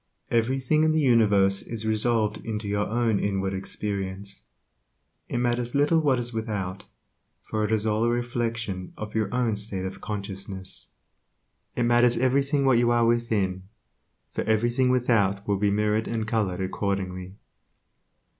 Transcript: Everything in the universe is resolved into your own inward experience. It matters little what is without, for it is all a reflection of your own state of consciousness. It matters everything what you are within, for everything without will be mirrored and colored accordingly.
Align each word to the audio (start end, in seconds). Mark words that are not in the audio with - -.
Everything 0.31 0.83
in 0.83 0.93
the 0.93 0.99
universe 0.99 1.61
is 1.61 1.85
resolved 1.85 2.37
into 2.43 2.67
your 2.67 2.87
own 2.87 3.19
inward 3.19 3.53
experience. 3.53 4.47
It 5.29 5.37
matters 5.37 5.75
little 5.75 5.99
what 5.99 6.17
is 6.17 6.33
without, 6.33 6.85
for 7.43 7.63
it 7.63 7.71
is 7.71 7.85
all 7.85 8.03
a 8.05 8.09
reflection 8.09 8.93
of 8.97 9.13
your 9.13 9.31
own 9.31 9.55
state 9.55 9.85
of 9.85 10.01
consciousness. 10.01 10.87
It 11.75 11.83
matters 11.83 12.17
everything 12.17 12.65
what 12.65 12.79
you 12.79 12.89
are 12.89 13.05
within, 13.05 13.69
for 14.33 14.41
everything 14.45 14.89
without 14.89 15.47
will 15.47 15.57
be 15.57 15.69
mirrored 15.69 16.07
and 16.07 16.27
colored 16.27 16.61
accordingly. 16.61 17.35